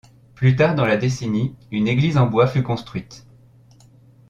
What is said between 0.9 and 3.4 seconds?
décennie, une église en bois fut construite.